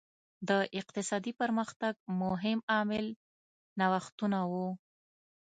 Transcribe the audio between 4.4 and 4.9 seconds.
وو.